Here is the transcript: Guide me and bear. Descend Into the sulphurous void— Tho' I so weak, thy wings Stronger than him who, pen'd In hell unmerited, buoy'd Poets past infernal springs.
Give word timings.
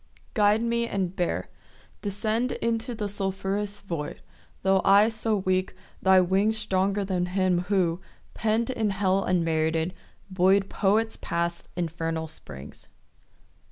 Guide 0.33 0.63
me 0.63 0.87
and 0.87 1.15
bear. 1.15 1.47
Descend 2.01 2.53
Into 2.53 2.95
the 2.95 3.07
sulphurous 3.07 3.81
void— 3.81 4.19
Tho' 4.63 4.81
I 4.83 5.09
so 5.09 5.37
weak, 5.37 5.75
thy 6.01 6.19
wings 6.21 6.57
Stronger 6.57 7.05
than 7.05 7.27
him 7.27 7.59
who, 7.69 8.01
pen'd 8.33 8.71
In 8.71 8.89
hell 8.89 9.23
unmerited, 9.23 9.93
buoy'd 10.31 10.69
Poets 10.71 11.19
past 11.21 11.67
infernal 11.75 12.27
springs. 12.27 12.87